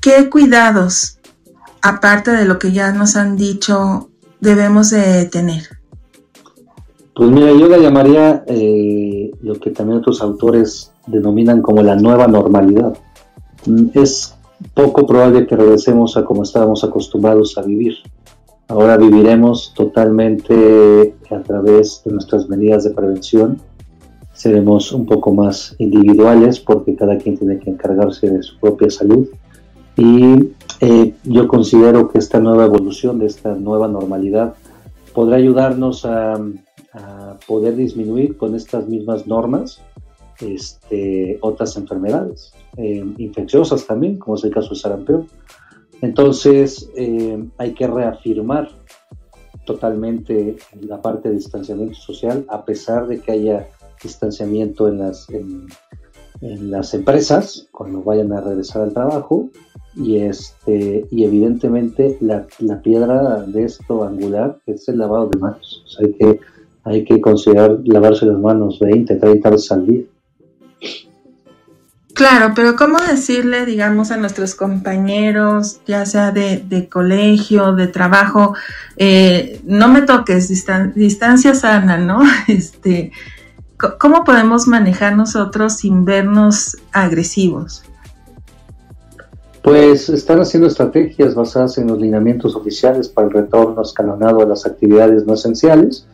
[0.00, 1.18] ¿qué cuidados,
[1.82, 5.80] aparte de lo que ya nos han dicho, debemos de tener?
[7.14, 12.26] Pues mira, yo la llamaría eh, lo que también otros autores denominan como la nueva
[12.26, 12.96] normalidad.
[13.92, 14.34] Es
[14.74, 17.96] poco probable que regresemos a como estábamos acostumbrados a vivir.
[18.68, 23.60] Ahora viviremos totalmente a través de nuestras medidas de prevención.
[24.32, 29.28] Seremos un poco más individuales porque cada quien tiene que encargarse de su propia salud.
[29.96, 34.54] Y eh, yo considero que esta nueva evolución, de esta nueva normalidad,
[35.12, 36.34] podrá ayudarnos a,
[36.92, 39.82] a poder disminuir con estas mismas normas
[40.40, 45.26] este, otras enfermedades eh, infecciosas también, como es el caso de sarampión.
[46.00, 48.70] Entonces eh, hay que reafirmar
[49.66, 53.68] totalmente la parte de distanciamiento social, a pesar de que haya
[54.02, 55.66] distanciamiento en las, en,
[56.40, 59.50] las empresas cuando vayan a regresar al trabajo.
[59.94, 65.84] Y, este, y evidentemente la, la piedra de esto angular es el lavado de manos.
[65.98, 66.40] hay, que,
[66.84, 70.04] hay que considerar lavarse las manos 20, 30 veces al día.
[72.20, 78.54] Claro, pero ¿cómo decirle, digamos, a nuestros compañeros, ya sea de, colegio, de trabajo,
[78.98, 80.48] eh, no me toques,
[80.94, 82.20] distancia sana, ¿no?
[82.46, 83.12] Este,
[83.98, 87.84] ¿Cómo podemos manejar nosotros sin vernos agresivos?
[89.62, 94.66] Pues están haciendo estrategias basadas en los lineamientos oficiales para el retorno escalonado a las
[94.66, 96.06] actividades no esenciales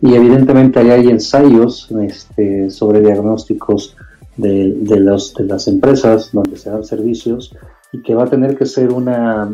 [0.00, 3.94] y evidentemente hay ensayos este, sobre diagnósticos
[4.40, 7.54] de, los, de las empresas donde se dan servicios
[7.92, 9.50] y que va a tener que ser una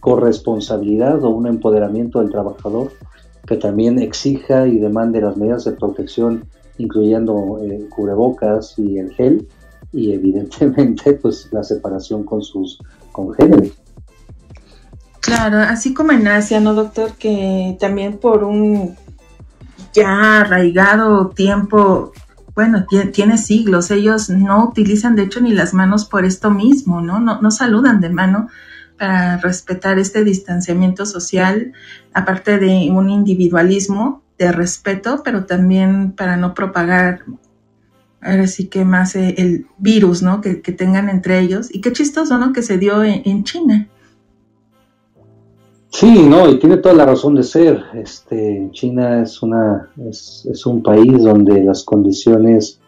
[0.00, 2.92] corresponsabilidad o un empoderamiento del trabajador
[3.46, 9.48] que también exija y demande las medidas de protección, incluyendo eh, cubrebocas y el gel,
[9.92, 12.78] y evidentemente pues la separación con sus
[13.12, 13.72] congéneres.
[15.20, 17.12] Claro, así como en Asia, ¿no, doctor?
[17.18, 18.96] Que también por un
[19.92, 22.12] ya arraigado tiempo
[22.56, 27.20] bueno, tiene siglos, ellos no utilizan de hecho ni las manos por esto mismo, ¿no?
[27.20, 28.48] No, no saludan de mano
[28.98, 31.74] para respetar este distanciamiento social,
[32.14, 37.24] aparte de un individualismo de respeto, pero también para no propagar
[38.22, 40.40] ahora sí que más eh, el virus, ¿no?
[40.40, 41.68] Que, tengan entre ellos.
[41.70, 42.54] Y qué chistoso, ¿no?
[42.54, 43.86] Que se dio en China.
[45.90, 47.82] Sí, no, y tiene toda la razón de ser.
[47.94, 52.80] Este, China es, una, es, un país donde las condiciones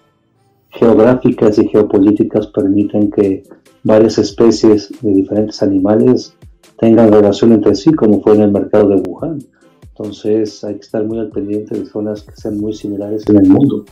[0.70, 3.44] geográficas y geopolíticas permiten que
[3.82, 6.34] varias especies de diferentes animales
[6.78, 9.38] tengan relación entre sí, como fue en el mercado de Wuhan.
[9.80, 13.48] Entonces hay que estar muy al pendiente de zonas que sean muy similares en el
[13.48, 13.84] mundo.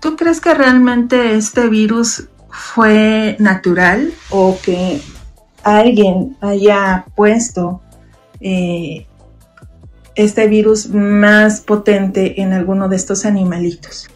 [0.00, 5.00] ¿Tú crees que realmente este virus fue natural o que
[5.76, 7.80] alguien haya puesto
[8.40, 9.06] eh,
[10.14, 14.08] este virus más potente en alguno de estos animalitos?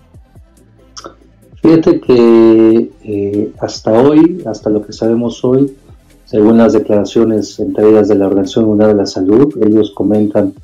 [1.63, 5.77] Fíjate que eh, hasta hoy, hasta lo que sabemos hoy,
[6.25, 10.55] según las declaraciones entregas de la Organización Mundial de la Salud, ellos comentan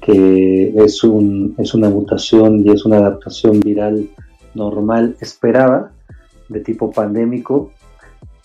[0.00, 4.08] que es, un, es una mutación y es una adaptación viral
[4.54, 5.92] normal esperada
[6.48, 7.70] de tipo pandémico,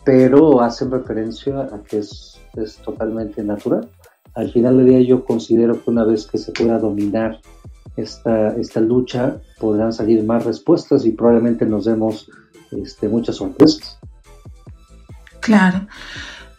[0.04, 3.90] pero hacen referencia a que es, es totalmente natural.
[4.34, 7.42] Al final del día yo considero que una vez que se pueda dominar
[7.98, 12.30] esta, esta lucha, podrán salir más respuestas y probablemente nos demos
[12.72, 14.00] este, muchas sorpresas.
[15.42, 15.88] Claro.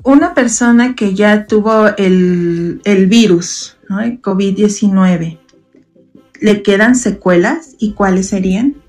[0.03, 4.01] Una persona que ya tuvo el, el virus, ¿no?
[4.01, 5.39] el COVID-19,
[6.41, 8.80] ¿le quedan secuelas y cuáles serían?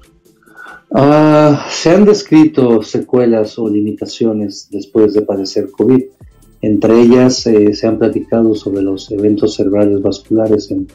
[0.93, 6.03] Ah, se han descrito secuelas o limitaciones después de padecer COVID.
[6.61, 10.87] Entre ellas eh, se han platicado sobre los eventos cerebrales vasculares en,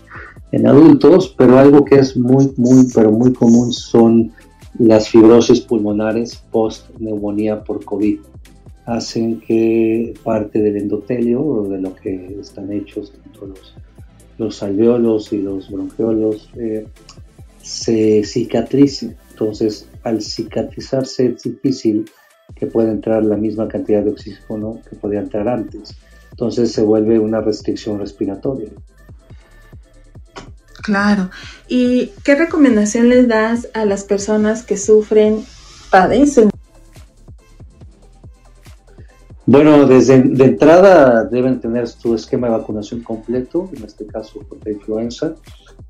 [0.67, 4.33] adultos, pero algo que es muy, muy, pero muy común son
[4.79, 8.21] las fibrosis pulmonares post neumonía por COVID.
[8.87, 13.75] Hacen que parte del endotelio, o de lo que están hechos los,
[14.39, 16.87] los alveolos y los bronquiolos, eh,
[17.61, 19.17] se cicatrice.
[19.39, 22.11] Entonces, al cicatrizarse es difícil
[22.55, 25.95] que pueda entrar la misma cantidad de oxígeno que podía entrar antes.
[26.31, 28.71] Entonces se vuelve una restricción respiratoria.
[30.83, 31.29] Claro.
[31.69, 35.45] ¿Y qué recomendación les das a las personas que sufren,
[35.91, 36.49] padecen?
[39.45, 44.73] Bueno, desde de entrada deben tener su esquema de vacunación completo, en este caso contra
[44.73, 45.35] influenza,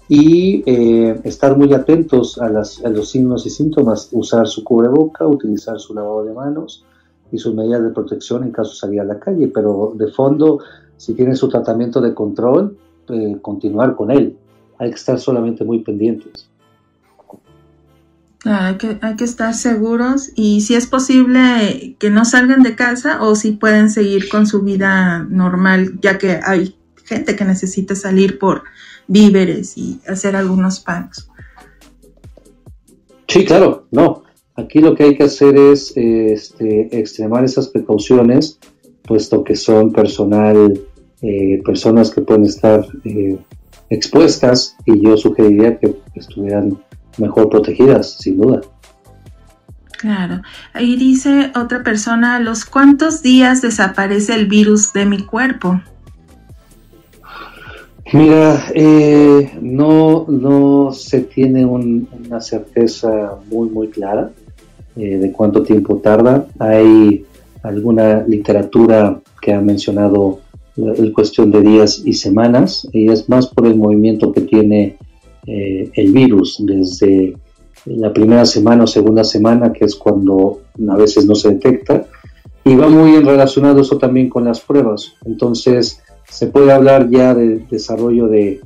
[0.08, 5.94] y eh, estar muy atentos a, los signos y síntomas, usar su cubreboca, utilizar su
[5.94, 6.84] lavado de manos
[7.32, 10.60] y sus medidas de protección en caso de salir a la calle, pero de fondo,
[10.96, 14.36] si tienen su tratamiento de control, eh, continuar con él.
[14.78, 16.48] Hay que estar solamente muy pendientes.
[18.44, 23.22] hay, que, hay que estar seguros y si es posible que no salgan de casa
[23.22, 28.38] o si pueden seguir con su vida normal, ya que hay gente que necesita salir
[28.38, 28.62] por
[29.08, 31.28] víveres y hacer algunos pagos.
[33.28, 34.22] Sí, claro, no.
[34.54, 38.58] Aquí lo que hay que hacer es este, extremar esas precauciones,
[39.02, 40.80] puesto que son personal,
[41.22, 43.38] eh, personas que pueden estar eh,
[43.90, 46.78] expuestas y yo sugeriría que estuvieran
[47.18, 48.60] mejor protegidas, sin duda.
[49.98, 50.42] Claro.
[50.72, 55.80] Ahí dice otra persona, ¿los cuántos días desaparece el virus de mi cuerpo?
[58.12, 64.30] Mira, eh, no, no se tiene una certeza muy, muy clara
[64.94, 66.46] eh, de cuánto tiempo tarda.
[66.60, 67.24] Hay
[67.64, 70.38] alguna literatura que ha mencionado
[70.76, 74.96] la, cuestión de días y semanas, y es más por el movimiento que tiene
[75.46, 77.36] eh, el virus desde
[77.86, 82.06] la primera semana o segunda semana, que es cuando a veces no se detecta,
[82.64, 85.12] y va muy relacionado eso también con las pruebas.
[85.24, 86.00] Entonces,
[86.36, 88.60] se puede hablar ya de desarrollo de,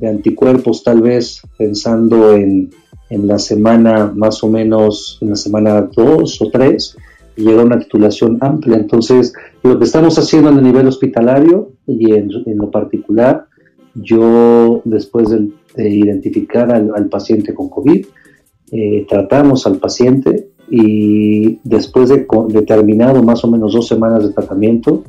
[0.00, 2.70] anticuerpos, tal vez pensando en,
[3.10, 6.96] la semana más o menos, en la semana 2 o 3,
[7.36, 8.76] llega una titulación amplia.
[8.76, 9.32] Entonces,
[9.64, 13.46] lo que estamos haciendo en el nivel hospitalario y en, lo particular,
[13.94, 15.48] yo después de,
[15.88, 18.06] identificar al, paciente con COVID,
[18.70, 24.32] eh, tratamos al paciente y después de, de terminado más o menos dos semanas de
[24.32, 25.02] tratamiento,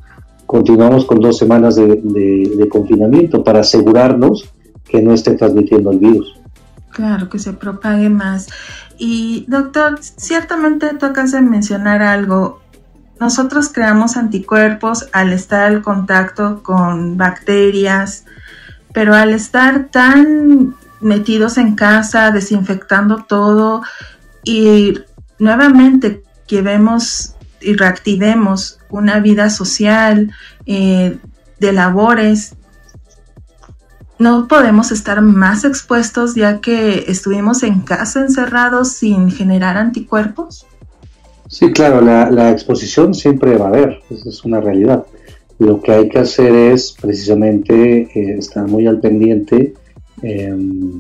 [0.48, 4.50] continuamos con dos semanas de, confinamiento para asegurarnos
[4.88, 6.40] que no esté transmitiendo el virus.
[6.92, 8.48] Claro, que se propague más.
[8.98, 12.62] Y doctor, ciertamente tú acabas de mencionar algo.
[13.20, 18.26] Nosotros creamos anticuerpos al estar al contacto con bacterias,
[18.94, 23.84] pero al estar tan metidos en casa, desinfectando todo
[24.44, 24.98] y
[25.40, 30.32] nuevamente que vemos y reactivemos una vida social,
[30.66, 31.18] eh,
[31.60, 32.56] de labores,
[34.20, 40.66] no podemos estar más expuestos ya que estuvimos en casa encerrados sin generar anticuerpos?
[41.48, 45.06] Sí, claro, la, exposición siempre va a haber, esa es una realidad.
[45.60, 49.74] Lo que hay que hacer es precisamente eh, estar muy al pendiente
[50.22, 51.00] em,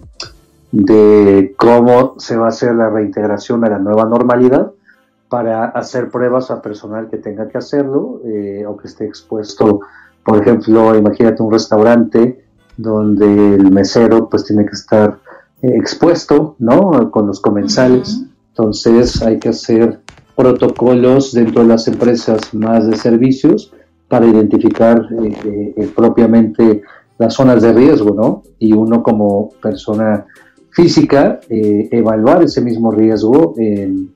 [0.71, 4.71] de cómo se va a hacer la reintegración a la nueva normalidad
[5.29, 9.81] para hacer pruebas a personal que tenga que hacerlo eh, o que esté expuesto.
[10.23, 12.45] Por ejemplo, imagínate un restaurante
[12.77, 15.19] donde el mesero pues tiene que estar
[15.61, 17.11] eh, expuesto, ¿no?
[17.11, 18.23] Con los comensales.
[18.49, 19.99] Entonces hay que hacer
[20.35, 23.73] protocolos dentro de las empresas más de servicios
[24.07, 26.83] para identificar eh, propiamente
[27.17, 28.43] las zonas de riesgo, ¿no?
[28.59, 30.25] Y uno como persona
[30.69, 34.13] física evaluar ese mismo riesgo en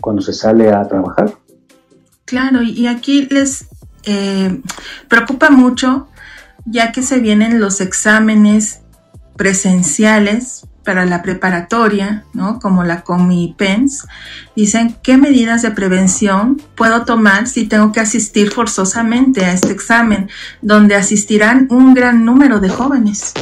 [0.00, 1.34] cuando se sale a trabajar.
[2.24, 3.66] Claro, y aquí les
[4.04, 4.60] eh,
[5.08, 6.08] preocupa mucho
[6.64, 8.80] ya que se vienen los exámenes
[9.36, 12.58] presenciales para la preparatoria, ¿no?
[12.58, 14.06] Como la COMIPENS,
[14.56, 20.28] dicen qué medidas de prevención puedo tomar si tengo que asistir forzosamente a este examen,
[20.62, 23.34] donde asistirán un gran número de jóvenes.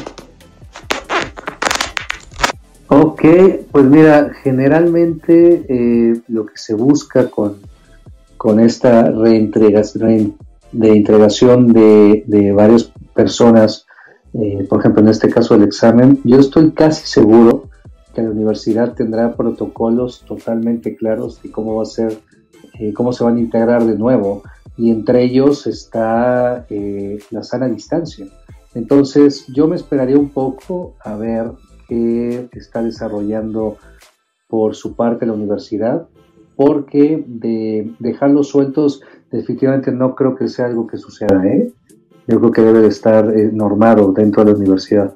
[2.89, 3.23] Ok,
[3.71, 7.59] pues mira, generalmente eh, lo que se busca con,
[8.37, 10.37] con esta reintegración,
[10.73, 13.87] de integración de, de varias personas
[14.35, 17.71] eh, por ejemplo, en este caso del examen, yo estoy casi seguro
[18.15, 22.19] que la universidad tendrá protocolos totalmente claros de cómo va a ser,
[22.79, 24.43] eh, cómo se van a integrar de nuevo,
[24.77, 26.67] y entre ellos está
[27.31, 28.27] la sana distancia.
[28.75, 31.51] Entonces, yo me esperaría un poco a ver
[31.89, 33.79] qué está desarrollando
[34.47, 36.07] por su parte la universidad,
[36.57, 41.73] porque de dejarlos sueltos definitivamente no creo que sea algo que suceda, ¿eh?
[42.27, 45.15] yo creo que debe de estar eh, normado dentro de la universidad.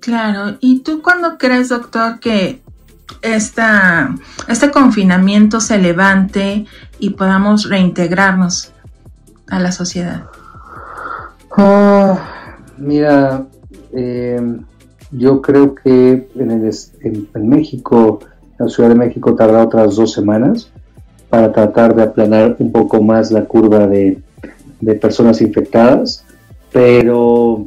[0.00, 2.62] Claro, ¿y tú cuándo crees, doctor, que
[3.22, 4.14] esta,
[4.48, 6.66] este confinamiento se levante
[6.98, 8.72] y podamos reintegrarnos
[9.48, 10.26] a la sociedad?
[11.56, 13.46] Ah, mira,
[13.92, 14.58] eh,
[15.16, 18.20] yo creo que en, el, en, en, México,
[18.58, 20.70] la Ciudad de México, tarda otras dos semanas
[21.30, 24.22] para tratar de aplanar un poco más la curva de,
[24.80, 26.24] de personas infectadas,
[26.72, 27.66] pero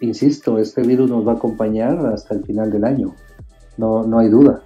[0.00, 3.14] insisto, este virus nos va a acompañar hasta el final del año,
[3.76, 4.62] no, no hay duda.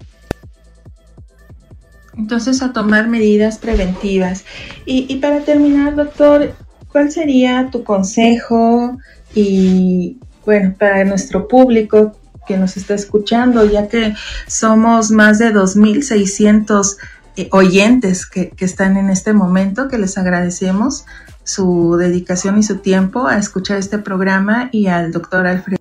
[2.17, 4.45] Entonces, a tomar medidas preventivas.
[4.87, 6.55] Y, y, para terminar, doctor,
[6.91, 8.97] ¿cuál sería tu consejo
[9.35, 12.17] y, bueno, para nuestro público
[12.47, 14.15] que nos está escuchando, ya que
[14.47, 16.97] somos más de 2.600
[17.37, 21.05] eh, oyentes que, que están en este momento, que les agradecemos?
[21.47, 25.81] su dedicación y su tiempo a escuchar este programa y al doctor Alfredo.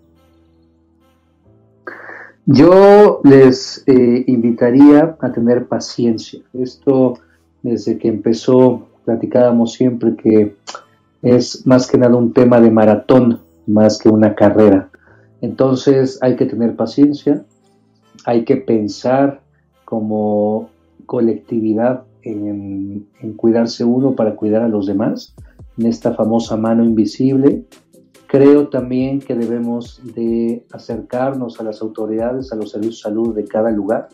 [2.46, 6.40] Yo les eh, invitaría a tener paciencia.
[6.54, 7.18] Esto
[7.64, 10.56] desde que empezó platicábamos siempre que
[11.24, 14.90] es más que nada un tema de maratón más que una carrera.
[15.42, 17.44] Entonces hay que tener paciencia,
[18.26, 19.42] hay que pensar
[19.84, 20.70] como
[21.06, 25.36] colectividad en, en, cuidarse uno para cuidar a los demás
[25.78, 27.66] en esta famosa mano invisible.
[28.28, 33.46] Creo también que debemos de acercarnos a las autoridades, a los servicios de salud de
[33.46, 34.10] cada lugar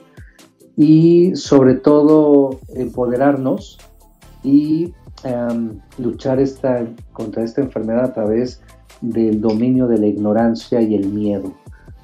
[0.75, 3.77] y sobre todo empoderarnos
[4.43, 4.93] y
[5.23, 8.61] um, luchar esta, contra esta enfermedad a través
[9.01, 11.53] del dominio de la ignorancia y el miedo.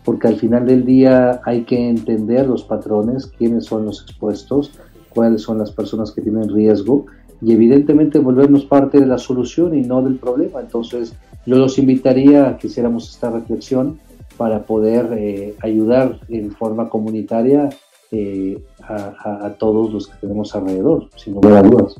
[0.04, 4.72] Porque al final del día hay que entender los patrones, quiénes son los expuestos,
[5.10, 7.06] cuáles son las personas que tienen riesgo
[7.42, 10.62] y evidentemente volvernos parte de la solución y no del problema.
[10.62, 11.14] Entonces,
[11.46, 14.00] yo los invitaría a que hiciéramos esta reflexión
[14.38, 17.70] para poder eh, ayudar en forma comunitaria
[18.12, 21.96] eh, a, todos los que tenemos alrededor, sin lugar a dudas.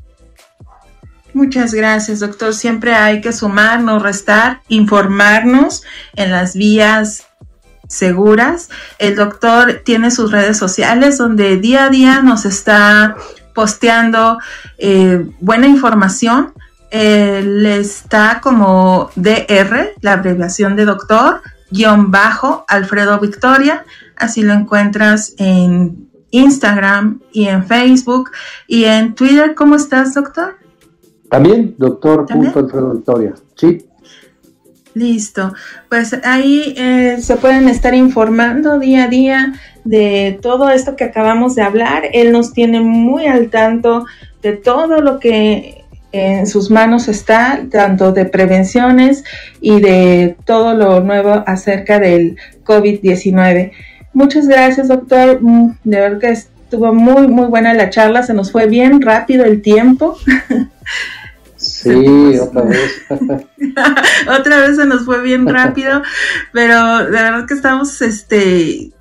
[1.34, 2.54] Muchas gracias, doctor.
[2.54, 5.84] Siempre hay que sumar, no restar, informarnos
[6.16, 7.28] en las vías
[7.88, 8.70] seguras.
[9.00, 13.16] El doctor tiene sus redes sociales donde día a día nos está
[13.54, 14.40] posteando
[14.78, 16.54] eh, buena información.
[16.90, 23.86] Él está como DR, la abreviación de doctor, guion bajo, Alfredo Victoria.
[24.16, 28.32] Así lo encuentras en Instagram y en Facebook
[28.68, 29.54] y en Twitter.
[29.56, 30.58] ¿Cómo estás, doctor?
[31.30, 33.34] También, doctor Alfredo Victoria.
[33.56, 33.86] Sí.
[34.94, 35.54] Listo.
[35.90, 39.54] Pues ahí eh, se pueden estar informando día a día
[39.84, 42.04] de todo esto que acabamos de hablar.
[42.14, 44.06] Él nos tiene muy al tanto
[44.42, 49.24] de todo lo que en sus manos está, tanto de prevenciones
[49.62, 53.72] y de todo lo nuevo acerca del COVID-19.
[54.14, 55.40] Muchas gracias, doctor.
[55.42, 58.24] Mm, de verdad que estuvo muy, muy buena la charla.
[58.24, 60.18] Se nos fue bien rápido el tiempo.
[61.68, 62.92] Sí, otra vez.
[64.40, 66.02] otra vez se nos fue bien rápido,
[66.54, 68.92] pero de verdad que estamos este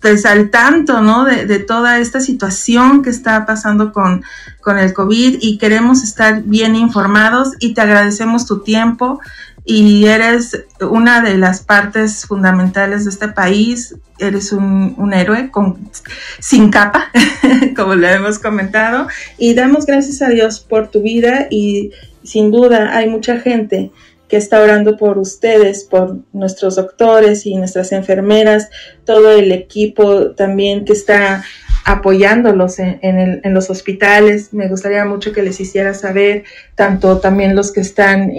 [0.00, 1.24] pues al tanto, ¿no?
[1.24, 4.22] De, de, toda esta situación que está pasando con,
[4.60, 9.18] con el COVID y queremos estar bien informados y te agradecemos tu tiempo
[9.64, 15.90] y eres una de las partes fundamentales de este país, eres un, un héroe con,
[16.38, 17.10] sin capa,
[17.76, 19.08] como le hemos comentado,
[19.38, 21.92] y damos gracias a Dios por tu vida y
[22.24, 23.90] sin duda hay mucha gente
[24.28, 28.70] que está orando por ustedes, por nuestros doctores y nuestras enfermeras,
[29.04, 31.44] todo el equipo también que está
[31.84, 34.54] apoyándolos en, el, en, los hospitales.
[34.54, 36.44] Me gustaría mucho que les hiciera saber,
[36.74, 38.32] tanto también los que están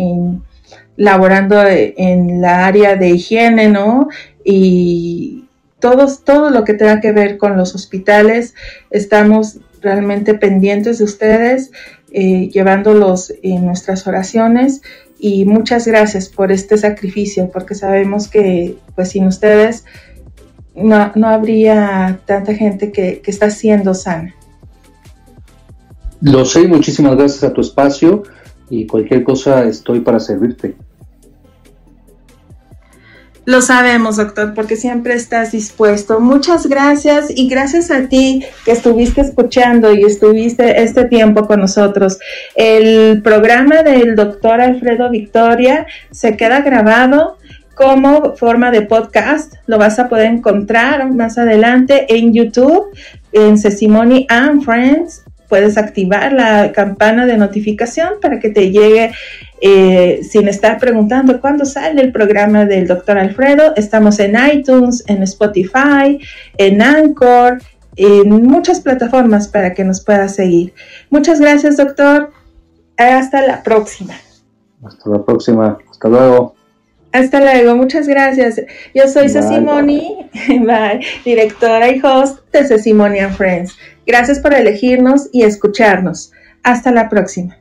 [0.98, 4.10] laborando en la área de higiene, ¿no?
[4.44, 5.46] Y
[5.80, 8.56] todos, todo lo que tenga que ver con los hospitales,
[8.90, 11.72] estamos realmente pendientes de ustedes,
[12.18, 14.82] eh, llevándolos en nuestras oraciones
[15.20, 19.84] y muchas gracias por este sacrificio, porque sabemos que pues sin ustedes
[20.74, 24.34] no, habría tanta gente que, que está siendo sana.
[26.22, 28.24] Lo sé, muchísimas gracias a tu espacio
[28.70, 30.74] y cualquier cosa estoy para servirte.
[33.46, 36.20] Lo sabemos, doctor, porque siempre estás dispuesto.
[36.20, 42.18] Muchas gracias y gracias a ti que estuviste escuchando y estuviste este tiempo con nosotros.
[42.56, 47.38] El programa del doctor Alfredo Victoria se queda grabado
[47.76, 49.54] como forma de podcast.
[49.68, 52.88] Lo vas a poder encontrar más adelante en YouTube,
[53.32, 59.12] en Sesimony and Friends puedes activar la campana de notificación para que te llegue
[59.68, 63.74] eh, sin estar preguntando cuándo sale el programa del doctor Alfredo.
[63.76, 66.20] Estamos en iTunes, en Spotify,
[66.60, 67.58] en Anchor,
[67.96, 70.76] en muchas plataformas para que nos puedas seguir.
[71.10, 72.30] Muchas gracias, doctor.
[72.96, 74.14] Hasta la próxima.
[74.86, 75.80] Hasta la próxima.
[75.90, 76.54] Hasta luego.
[77.12, 78.62] Hasta luego, muchas gracias.
[78.94, 80.30] Yo soy Cecimoni,
[81.26, 83.76] directora y host de Cecimoni and Friends.
[84.06, 86.32] Gracias por elegirnos y escucharnos.
[86.62, 87.58] Hasta la próxima.